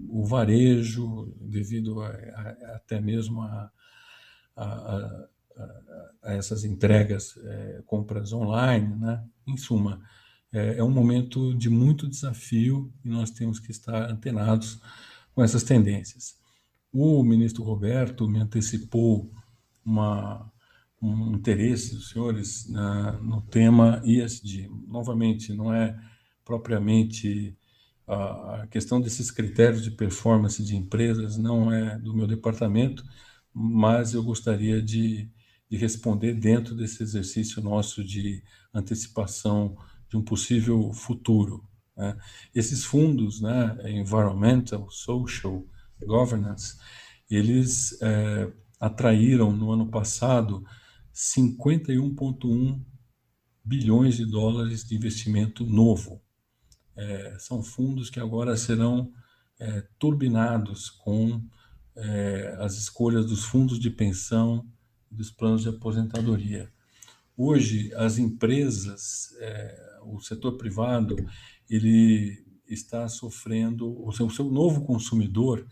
o 0.10 0.26
varejo, 0.26 1.32
devido 1.40 2.02
a, 2.02 2.08
a, 2.08 2.76
até 2.78 3.00
mesmo 3.00 3.44
a, 3.44 3.70
a, 4.56 5.28
essas 6.24 6.64
entregas, 6.64 7.38
compras 7.86 8.34
online, 8.34 8.96
né? 8.96 9.24
em 9.46 9.56
suma, 9.56 10.02
é, 10.58 10.78
é 10.80 10.84
um 10.84 10.90
momento 10.90 11.54
de 11.54 11.70
muito 11.70 12.08
desafio 12.08 12.92
e 13.06 13.10
nós 13.10 13.30
temos 13.30 13.60
que 13.60 13.72
estar 13.72 14.10
antenados 14.10 14.80
com 15.34 15.44
essas 15.44 15.64
tendências. 15.64 16.36
O 16.92 17.24
ministro 17.24 17.64
Roberto 17.64 18.28
me 18.28 18.40
antecipou 18.40 19.32
uma, 19.86 20.52
um 21.02 21.36
interesse 21.36 21.94
dos 21.94 22.10
senhores 22.10 22.68
na, 22.70 23.14
no 23.14 23.42
tema 23.42 24.02
ISD. 24.04 24.70
Novamente, 24.88 25.54
não 25.54 25.74
é 25.74 25.98
propriamente 26.44 27.56
a, 28.08 28.62
a 28.62 28.68
questão 28.68 29.00
desses 29.00 29.30
critérios 29.30 29.84
de 29.84 29.92
performance 29.92 30.64
de 30.64 30.76
empresas, 30.76 31.38
não 31.38 31.72
é 31.72 32.00
do 32.00 32.16
meu 32.16 32.26
departamento, 32.26 33.04
mas 33.54 34.14
eu 34.14 34.24
gostaria 34.24 34.82
de, 34.82 35.30
de 35.70 35.78
responder 35.78 36.34
dentro 36.34 36.74
desse 36.76 37.04
exercício 37.04 37.62
nosso 37.62 38.04
de 38.04 38.44
antecipação 38.74 39.78
de 40.10 40.18
um 40.18 40.24
possível 40.24 40.92
futuro. 40.94 41.64
Né? 41.96 42.18
Esses 42.54 42.84
fundos, 42.84 43.42
né, 43.42 43.78
environmental, 43.86 44.90
social, 44.90 45.66
governance, 46.06 46.78
eles 47.30 48.00
é, 48.02 48.52
atraíram 48.80 49.52
no 49.52 49.72
ano 49.72 49.90
passado 49.90 50.64
51,1 51.14 52.80
bilhões 53.64 54.16
de 54.16 54.26
dólares 54.26 54.86
de 54.86 54.96
investimento 54.96 55.66
novo. 55.66 56.22
É, 56.96 57.38
são 57.40 57.62
fundos 57.62 58.10
que 58.10 58.20
agora 58.20 58.56
serão 58.56 59.12
é, 59.60 59.84
turbinados 60.00 60.90
com 60.90 61.44
é, 61.96 62.56
as 62.60 62.76
escolhas 62.76 63.26
dos 63.26 63.44
fundos 63.44 63.80
de 63.80 63.90
pensão 63.90 64.66
e 65.12 65.16
dos 65.16 65.32
planos 65.32 65.64
de 65.64 65.70
aposentadoria. 65.70 66.72
Hoje, 67.36 67.94
as 67.96 68.18
empresas, 68.18 69.36
é, 69.40 69.87
o 70.04 70.20
setor 70.20 70.58
privado, 70.58 71.16
ele 71.70 72.46
está 72.68 73.08
sofrendo, 73.08 74.06
o 74.06 74.12
seu, 74.12 74.26
o 74.26 74.32
seu 74.32 74.46
novo 74.46 74.86
consumidor, 74.86 75.66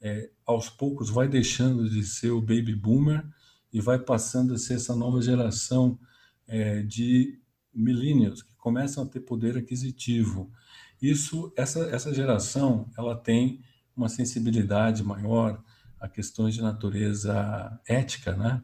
é, 0.00 0.30
aos 0.46 0.68
poucos, 0.68 1.10
vai 1.10 1.28
deixando 1.28 1.88
de 1.88 2.04
ser 2.04 2.30
o 2.30 2.40
baby 2.40 2.74
boomer 2.74 3.24
e 3.72 3.80
vai 3.80 3.98
passando 3.98 4.54
a 4.54 4.58
ser 4.58 4.74
essa 4.74 4.96
nova 4.96 5.20
geração 5.20 5.98
é, 6.46 6.82
de 6.82 7.38
millennials 7.72 8.42
que 8.42 8.54
começam 8.56 9.04
a 9.04 9.06
ter 9.06 9.20
poder 9.20 9.56
aquisitivo. 9.56 10.50
Isso, 11.00 11.52
essa, 11.56 11.80
essa 11.90 12.12
geração, 12.12 12.90
ela 12.96 13.16
tem 13.16 13.60
uma 13.96 14.08
sensibilidade 14.08 15.02
maior 15.04 15.62
a 16.00 16.08
questões 16.08 16.54
de 16.54 16.62
natureza 16.62 17.78
ética, 17.86 18.34
né? 18.34 18.62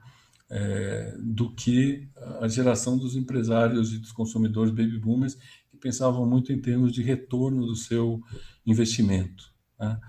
É, 0.48 1.16
do 1.18 1.52
que 1.52 2.08
a 2.40 2.48
geração 2.48 2.96
dos 2.96 3.16
empresários 3.16 3.92
e 3.92 3.98
dos 3.98 4.12
consumidores 4.12 4.70
baby 4.70 4.98
boomers 4.98 5.36
que 5.70 5.76
pensavam 5.76 6.24
muito 6.26 6.52
em 6.52 6.60
termos 6.60 6.92
de 6.92 7.02
retorno 7.02 7.66
do 7.66 7.74
seu 7.74 8.22
investimento. 8.64 9.52
Né? 9.78 10.00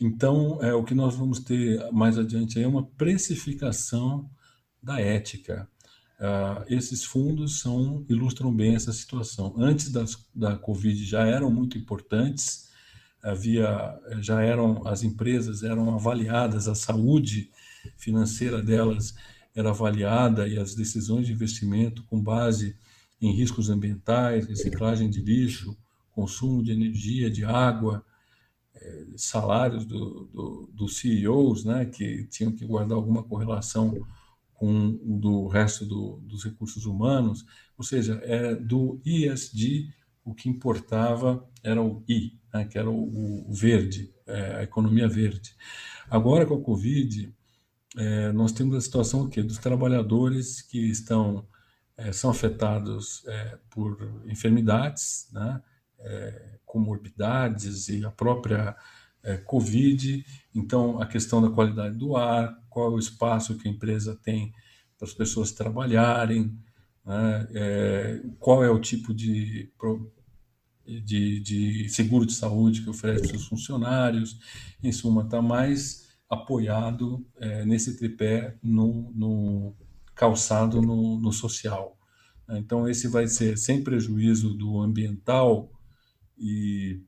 Então, 0.00 0.62
é, 0.62 0.72
o 0.74 0.84
que 0.84 0.94
nós 0.94 1.14
vamos 1.14 1.40
ter 1.40 1.90
mais 1.90 2.18
adiante 2.18 2.60
é 2.60 2.66
uma 2.66 2.84
precificação 2.84 4.30
da 4.82 5.00
ética. 5.00 5.68
Uh, 6.20 6.64
esses 6.68 7.04
fundos 7.04 7.60
são, 7.60 8.04
ilustram 8.08 8.52
bem 8.52 8.74
essa 8.74 8.92
situação. 8.92 9.54
Antes 9.56 9.90
das, 9.90 10.16
da 10.34 10.56
Covid 10.56 11.04
já 11.04 11.24
eram 11.24 11.50
muito 11.50 11.78
importantes, 11.78 12.68
havia, 13.22 13.96
já 14.20 14.42
eram 14.42 14.86
as 14.86 15.02
empresas 15.02 15.62
eram 15.62 15.94
avaliadas, 15.94 16.68
a 16.68 16.74
saúde 16.74 17.50
financeira 17.96 18.62
delas 18.62 19.14
era 19.58 19.70
avaliada 19.70 20.46
e 20.46 20.56
as 20.56 20.74
decisões 20.74 21.26
de 21.26 21.32
investimento 21.32 22.04
com 22.04 22.22
base 22.22 22.76
em 23.20 23.32
riscos 23.32 23.68
ambientais, 23.68 24.46
reciclagem 24.46 25.10
de 25.10 25.20
lixo, 25.20 25.76
consumo 26.12 26.62
de 26.62 26.70
energia, 26.70 27.28
de 27.28 27.44
água, 27.44 28.04
eh, 28.74 29.06
salários 29.16 29.84
dos 29.84 30.30
do, 30.30 30.70
do 30.72 30.88
CEOs, 30.88 31.64
né, 31.64 31.84
que 31.86 32.24
tinham 32.28 32.52
que 32.52 32.64
guardar 32.64 32.96
alguma 32.96 33.24
correlação 33.24 34.06
com 34.54 34.96
o 35.02 35.18
do 35.18 35.48
resto 35.48 35.84
do, 35.84 36.20
dos 36.20 36.44
recursos 36.44 36.86
humanos, 36.86 37.44
ou 37.76 37.84
seja, 37.84 38.20
é 38.22 38.54
do 38.54 39.00
ISD 39.04 39.92
o 40.24 40.34
que 40.34 40.48
importava 40.48 41.44
era 41.64 41.82
o 41.82 42.04
I, 42.08 42.38
né, 42.54 42.64
que 42.64 42.78
era 42.78 42.88
o, 42.88 43.48
o 43.48 43.52
verde, 43.52 44.12
é, 44.24 44.56
a 44.56 44.62
economia 44.62 45.08
verde. 45.08 45.56
Agora 46.08 46.46
com 46.46 46.54
a 46.54 46.60
Covid, 46.60 47.34
é, 47.96 48.32
nós 48.32 48.52
temos 48.52 48.76
a 48.76 48.80
situação 48.80 49.26
aqui 49.26 49.42
dos 49.42 49.58
trabalhadores 49.58 50.60
que 50.60 50.78
estão 50.90 51.46
é, 51.98 52.12
são 52.12 52.30
afetados 52.30 53.24
é, 53.26 53.58
por 53.68 54.22
enfermidades, 54.26 55.28
né, 55.32 55.60
é, 55.98 56.58
comorbidades 56.64 57.88
e 57.88 58.04
a 58.04 58.10
própria 58.10 58.76
é, 59.20 59.36
Covid. 59.38 60.24
Então, 60.54 61.02
a 61.02 61.06
questão 61.06 61.42
da 61.42 61.50
qualidade 61.50 61.96
do 61.96 62.16
ar, 62.16 62.56
qual 62.70 62.92
é 62.92 62.94
o 62.94 62.98
espaço 63.00 63.58
que 63.58 63.66
a 63.66 63.70
empresa 63.70 64.14
tem 64.22 64.54
para 64.96 65.08
as 65.08 65.12
pessoas 65.12 65.50
trabalharem, 65.50 66.56
né, 67.04 67.48
qual 68.38 68.62
é 68.62 68.70
o 68.70 68.78
tipo 68.78 69.14
de, 69.14 69.72
de, 70.86 71.40
de 71.40 71.88
seguro 71.88 72.26
de 72.26 72.34
saúde 72.34 72.82
que 72.82 72.90
oferece 72.90 73.34
os 73.34 73.46
funcionários. 73.46 74.38
Em 74.82 74.92
suma, 74.92 75.22
está 75.22 75.40
mais 75.40 76.07
apoiado 76.28 77.26
é, 77.36 77.64
nesse 77.64 77.96
tripé 77.96 78.56
no, 78.62 79.10
no 79.14 79.76
calçado 80.14 80.82
no, 80.82 81.18
no, 81.18 81.32
social. 81.32 81.96
Então, 82.50 82.88
esse 82.88 83.08
vai 83.08 83.26
ser 83.28 83.56
sem 83.56 83.82
prejuízo 83.82 84.54
do 84.54 84.80
ambiental 84.80 85.70
e 86.36 87.00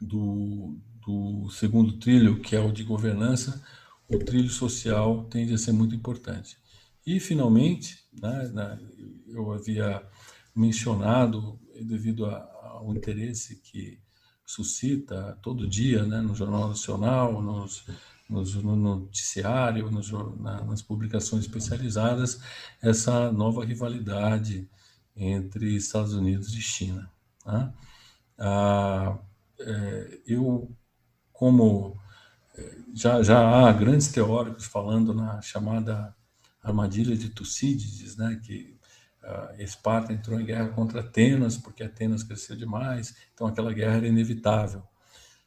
do, 0.00 0.78
do 1.06 1.48
segundo 1.50 1.98
trilho, 1.98 2.40
que 2.40 2.56
é 2.56 2.60
o 2.60 2.72
de 2.72 2.82
governança, 2.84 3.62
o 4.08 4.18
trilho 4.18 4.50
social 4.50 5.24
tende 5.24 5.54
a 5.54 5.58
ser 5.58 5.72
muito 5.72 5.94
importante. 5.94 6.58
E, 7.06 7.20
finalmente, 7.20 8.04
né, 8.20 8.50
né, 8.52 8.78
eu 9.28 9.52
havia 9.52 10.02
mencionado, 10.54 11.58
devido 11.82 12.24
ao 12.26 12.94
interesse 12.94 13.60
que 13.60 14.00
suscita 14.44 15.38
todo 15.42 15.68
dia 15.68 16.04
né, 16.04 16.20
no 16.20 16.34
Jornal 16.34 16.68
Nacional, 16.68 17.42
nos 17.42 17.84
no 18.28 18.76
noticiário, 18.76 19.90
nos, 19.90 20.10
na, 20.10 20.64
nas 20.64 20.82
publicações 20.82 21.44
especializadas, 21.44 22.40
essa 22.82 23.30
nova 23.30 23.64
rivalidade 23.64 24.68
entre 25.16 25.74
Estados 25.76 26.12
Unidos 26.12 26.52
e 26.54 26.60
China. 26.60 27.10
Né? 27.44 27.72
Ah, 28.38 29.18
é, 29.60 30.20
eu, 30.26 30.70
como 31.32 31.96
é, 32.56 32.78
já, 32.94 33.22
já 33.22 33.68
há 33.68 33.72
grandes 33.72 34.08
teóricos 34.08 34.66
falando 34.66 35.14
na 35.14 35.40
chamada 35.40 36.14
armadilha 36.62 37.16
de 37.16 37.28
Tucídides, 37.28 38.16
né, 38.16 38.40
que 38.42 38.76
uh, 39.22 39.62
Esparta 39.62 40.12
entrou 40.12 40.40
em 40.40 40.44
guerra 40.44 40.68
contra 40.70 41.00
Atenas 41.00 41.56
porque 41.56 41.84
Atenas 41.84 42.24
cresceu 42.24 42.56
demais, 42.56 43.14
então 43.32 43.46
aquela 43.46 43.72
guerra 43.72 43.98
era 43.98 44.08
inevitável. 44.08 44.82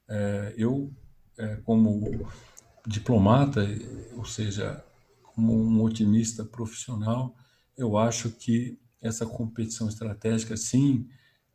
É, 0.07 0.53
eu, 0.57 0.91
é, 1.37 1.57
como 1.57 2.27
diplomata, 2.89 3.65
ou 4.17 4.25
seja, 4.25 4.83
como 5.21 5.55
um 5.55 5.83
otimista 5.83 6.43
profissional, 6.43 7.35
eu 7.77 7.97
acho 7.97 8.31
que 8.31 8.79
essa 8.99 9.25
competição 9.25 9.87
estratégica, 9.87 10.57
sim, 10.57 11.07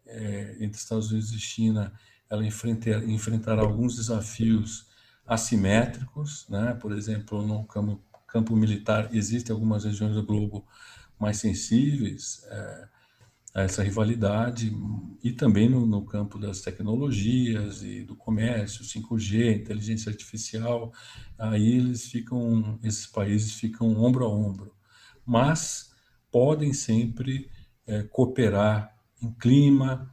é, 0.07 0.57
entre 0.61 0.79
Estados 0.79 1.11
Unidos 1.11 1.33
e 1.33 1.41
China, 1.41 1.93
ela 2.31 2.47
enfrentar, 2.47 3.05
enfrentará 3.05 3.63
alguns 3.63 3.97
desafios 3.97 4.87
assimétricos, 5.27 6.47
né? 6.49 6.75
por 6.75 6.93
exemplo, 6.93 7.45
no 7.47 7.65
campo, 7.65 8.01
campo 8.27 8.57
militar, 8.57 9.15
existem 9.15 9.53
algumas 9.53 9.85
regiões 9.85 10.15
do 10.15 10.23
globo 10.23 10.65
mais 11.19 11.39
sensíveis 11.39 12.45
é, 12.49 12.89
a 13.55 13.63
essa 13.63 13.85
rivalidade, 13.85 14.77
e 15.23 15.33
também 15.33 15.71
no, 15.71 15.87
no, 15.87 16.05
campo 16.05 16.39
das 16.39 16.61
tecnologias 16.61 17.85
e 17.85 18.03
do 18.03 18.17
comércio, 18.17 18.85
5G, 18.85 19.61
inteligência 19.61 20.11
artificial, 20.11 20.93
aí 21.39 21.77
eles 21.77 22.09
ficam, 22.09 22.79
esses 22.83 23.07
países 23.07 23.55
ficam 23.55 23.97
ombro 23.97 24.25
a 24.25 24.29
ombro. 24.29 24.75
Mas 25.25 25.95
podem 26.33 26.73
sempre 26.73 27.49
é, 27.87 28.03
cooperar 28.03 28.93
em 29.23 29.31
clima, 29.31 30.11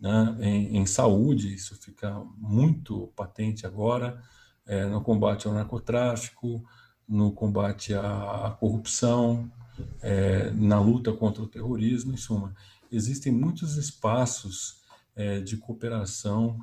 né, 0.00 0.36
em, 0.40 0.76
em, 0.78 0.86
saúde, 0.86 1.52
isso 1.52 1.74
fica 1.74 2.22
muito 2.38 3.12
patente 3.16 3.66
agora, 3.66 4.22
é, 4.66 4.86
no 4.86 5.00
combate 5.00 5.46
ao 5.46 5.52
narcotráfico, 5.52 6.64
no 7.08 7.32
combate 7.32 7.92
à, 7.92 8.56
corrupção, 8.58 9.50
é, 10.00 10.50
na 10.52 10.80
luta 10.80 11.12
contra 11.12 11.42
o 11.42 11.48
terrorismo, 11.48 12.12
em 12.12 12.16
suma. 12.16 12.54
Existem 12.94 13.32
muitos 13.32 13.76
espaços 13.76 14.82
é, 15.16 15.40
de 15.40 15.56
cooperação 15.56 16.58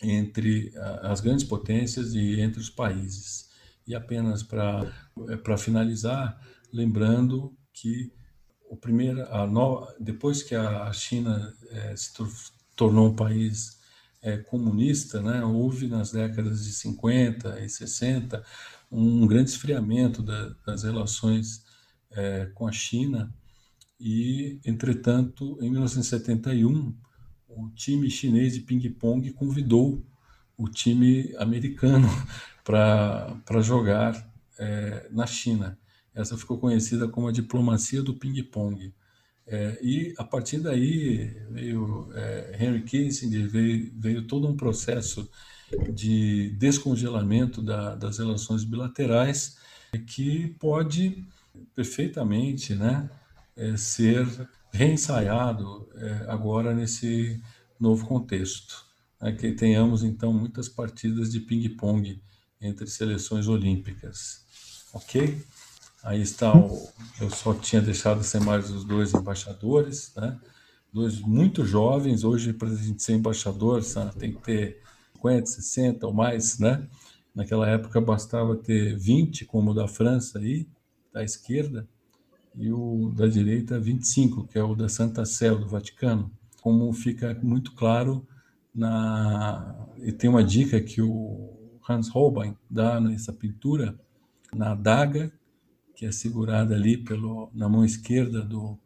entre 0.00 0.72
as 1.02 1.20
grandes 1.20 1.44
potências 1.44 2.14
e 2.14 2.40
entre 2.40 2.60
os 2.60 2.68
países. 2.68 3.48
E 3.86 3.94
apenas 3.94 4.42
para 4.42 4.92
é, 5.28 5.56
finalizar, 5.56 6.38
lembrando 6.72 7.56
que 7.72 8.12
o 8.68 8.76
primeiro, 8.76 9.22
a 9.32 9.46
no, 9.46 9.86
depois 10.00 10.42
que 10.42 10.54
a 10.54 10.92
China 10.92 11.54
é, 11.70 11.94
se 11.96 12.12
tornou 12.74 13.08
um 13.08 13.16
país 13.16 13.78
é, 14.22 14.38
comunista, 14.38 15.20
né, 15.20 15.44
houve 15.44 15.86
nas 15.86 16.10
décadas 16.10 16.64
de 16.64 16.72
50 16.72 17.60
e 17.60 17.68
60 17.68 18.42
um 18.90 19.26
grande 19.26 19.50
esfriamento 19.50 20.22
da, 20.22 20.54
das 20.66 20.82
relações 20.82 21.64
é, 22.10 22.46
com 22.54 22.66
a 22.66 22.72
China 22.72 23.32
e, 23.98 24.60
entretanto, 24.64 25.58
em 25.60 25.70
1971, 25.70 26.94
o 27.48 27.70
time 27.70 28.10
chinês 28.10 28.54
de 28.54 28.60
ping-pong 28.60 29.32
convidou 29.32 30.04
o 30.56 30.68
time 30.68 31.34
americano 31.38 32.08
para 32.64 33.60
jogar 33.60 34.32
é, 34.58 35.08
na 35.10 35.26
China. 35.26 35.78
Essa 36.14 36.36
ficou 36.36 36.58
conhecida 36.58 37.08
como 37.08 37.28
a 37.28 37.32
diplomacia 37.32 38.02
do 38.02 38.14
ping-pong. 38.14 38.92
É, 39.46 39.78
e 39.82 40.14
a 40.16 40.24
partir 40.24 40.58
daí 40.58 41.26
veio 41.50 42.08
é, 42.14 42.56
Henry 42.58 42.82
Kissinger, 42.82 43.48
veio, 43.48 43.92
veio, 43.94 44.26
todo 44.26 44.48
um 44.48 44.56
processo 44.56 45.28
de 45.92 46.50
descongelamento 46.58 47.60
da, 47.60 47.94
das 47.94 48.18
relações 48.18 48.64
bilaterais 48.64 49.58
que 50.06 50.48
pode 50.58 51.24
perfeitamente 51.74 52.74
né, 52.74 53.08
é, 53.56 53.76
ser 53.76 54.26
reensaiado 54.72 55.88
é, 55.94 56.26
agora 56.28 56.74
nesse 56.74 57.40
novo 57.78 58.06
contexto. 58.06 58.84
Né, 59.20 59.32
que 59.32 59.52
tenhamos 59.52 60.02
então 60.02 60.32
muitas 60.32 60.68
partidas 60.68 61.30
de 61.32 61.40
ping-pong 61.40 62.20
entre 62.60 62.86
seleções 62.86 63.48
olímpicas. 63.48 64.44
Ok? 64.92 65.42
Aí 66.02 66.20
está 66.20 66.54
o. 66.54 66.88
Eu 67.20 67.30
só 67.30 67.54
tinha 67.54 67.80
deixado 67.80 68.22
sem 68.22 68.40
mais 68.40 68.70
os 68.70 68.84
dois 68.84 69.14
embaixadores, 69.14 70.12
né? 70.14 70.38
Dois 70.92 71.18
muito 71.20 71.64
jovens. 71.64 72.24
Hoje, 72.24 72.52
para 72.52 72.68
a 72.68 72.74
gente 72.74 73.02
ser 73.02 73.14
embaixador, 73.14 73.82
tem 74.18 74.34
que 74.34 74.42
ter 74.42 74.82
50, 75.14 75.46
60 75.46 76.06
ou 76.06 76.12
mais, 76.12 76.58
né? 76.58 76.86
Naquela 77.34 77.68
época 77.68 78.00
bastava 78.00 78.54
ter 78.54 78.96
20, 78.98 79.46
como 79.46 79.70
o 79.70 79.74
da 79.74 79.88
França 79.88 80.38
aí, 80.38 80.68
da 81.12 81.24
esquerda, 81.24 81.88
e 82.56 82.70
o 82.70 83.12
da 83.14 83.26
direita 83.26 83.78
25, 83.78 84.46
que 84.46 84.58
é 84.58 84.62
o 84.62 84.74
da 84.74 84.88
Santa 84.88 85.24
Sé, 85.24 85.50
do 85.50 85.66
Vaticano. 85.66 86.30
Como 86.60 86.92
fica 86.92 87.38
muito 87.42 87.72
claro 87.72 88.26
na 88.74 89.86
e 89.98 90.12
tem 90.12 90.28
uma 90.28 90.42
dica 90.42 90.80
que 90.80 91.00
o 91.00 91.78
Hans 91.88 92.08
Holbein 92.08 92.56
dá 92.68 93.00
nessa 93.00 93.32
pintura 93.32 93.98
na 94.52 94.72
adaga 94.72 95.32
que 95.94 96.04
é 96.04 96.12
segurada 96.12 96.74
ali 96.74 96.96
pelo, 96.96 97.50
na 97.54 97.68
mão 97.68 97.84
esquerda 97.84 98.42
do, 98.42 98.78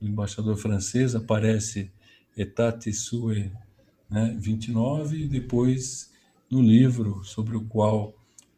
do 0.00 0.08
embaixador 0.08 0.56
francês, 0.56 1.14
aparece 1.14 1.90
Etat 2.36 2.92
Sue 2.92 3.50
né, 4.08 4.36
29, 4.38 5.24
e 5.24 5.28
depois 5.28 6.12
no 6.50 6.60
livro 6.60 7.24
sobre 7.24 7.56
o 7.56 7.64
qual 7.64 8.14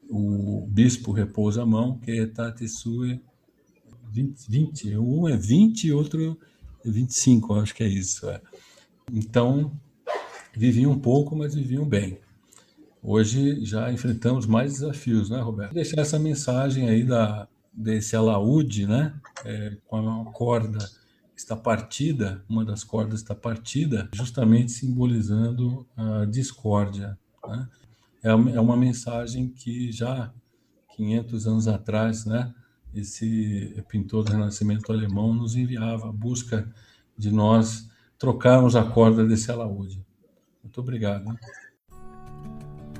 o 0.08 0.66
bispo 0.68 1.12
repousa 1.12 1.62
a 1.62 1.66
mão, 1.66 1.98
que 1.98 2.10
é 2.10 2.16
Etat 2.16 2.66
Sue 2.68 3.20
20, 4.12 4.50
20. 4.50 4.96
Um 4.98 5.28
é 5.28 5.36
20 5.36 5.84
e 5.84 5.92
outro 5.92 6.38
é 6.84 6.90
25, 6.90 7.54
acho 7.54 7.74
que 7.74 7.82
é 7.82 7.88
isso. 7.88 8.28
É. 8.28 8.40
Então, 9.10 9.72
viviam 10.54 10.92
um 10.92 10.98
pouco, 10.98 11.34
mas 11.34 11.54
viviam 11.54 11.86
bem. 11.86 12.18
Hoje 13.02 13.64
já 13.64 13.92
enfrentamos 13.92 14.46
mais 14.46 14.74
desafios, 14.74 15.28
né, 15.28 15.40
Roberto? 15.40 15.74
Deixar 15.74 16.02
essa 16.02 16.18
mensagem 16.18 16.88
aí 16.88 17.02
da, 17.02 17.48
desse 17.72 18.14
alaúde, 18.14 18.86
né, 18.86 19.14
é, 19.44 19.76
com 19.86 19.96
a 19.96 20.24
corda 20.32 20.78
está 21.34 21.56
partida, 21.56 22.44
uma 22.48 22.64
das 22.64 22.84
cordas 22.84 23.20
está 23.20 23.34
partida, 23.34 24.08
justamente 24.12 24.70
simbolizando 24.70 25.84
a 25.96 26.24
discórdia. 26.24 27.18
Né? 27.44 27.68
É, 28.22 28.30
é 28.30 28.60
uma 28.60 28.76
mensagem 28.76 29.48
que 29.48 29.90
já 29.90 30.32
500 30.94 31.46
anos 31.48 31.68
atrás, 31.68 32.24
né, 32.24 32.54
esse 32.94 33.82
pintor 33.88 34.24
do 34.24 34.32
Renascimento 34.32 34.92
alemão 34.92 35.34
nos 35.34 35.56
enviava 35.56 36.08
a 36.08 36.12
busca 36.12 36.68
de 37.16 37.32
nós 37.32 37.88
trocarmos 38.18 38.76
a 38.76 38.84
corda 38.84 39.24
desse 39.24 39.50
alaúde. 39.50 40.04
Muito 40.62 40.78
obrigado. 40.80 41.34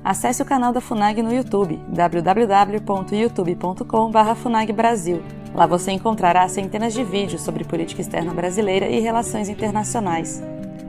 Acesse 0.03 0.41
o 0.41 0.45
canal 0.45 0.73
da 0.73 0.81
FUNAG 0.81 1.21
no 1.21 1.31
YouTube, 1.33 1.79
www.youtube.com.br 1.87 4.35
FUNAGBrasil. 4.35 5.23
Lá 5.55 5.65
você 5.65 5.91
encontrará 5.91 6.45
centenas 6.49 6.93
de 6.93 7.03
vídeos 7.03 7.41
sobre 7.41 7.63
política 7.63 8.01
externa 8.01 8.33
brasileira 8.33 8.87
e 8.87 8.99
relações 8.99 9.47
internacionais. 9.47 10.41